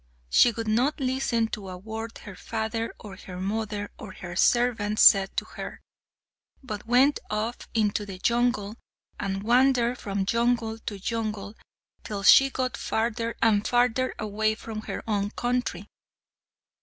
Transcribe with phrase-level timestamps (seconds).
[0.31, 5.03] She would not listen to a word her father, or her mother, or her servants
[5.03, 5.79] said to her,
[6.63, 8.77] but went off into the jungle,
[9.19, 11.53] and wandered from jungle to jungle,
[12.03, 15.85] till she got farther and farther away from her own country.